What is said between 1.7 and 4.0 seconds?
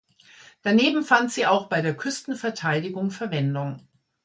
der Küstenverteidigung Verwendung.